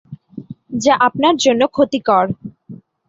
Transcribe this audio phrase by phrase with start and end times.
[0.75, 2.25] যা আপনার জন্য ক্ষতিকর।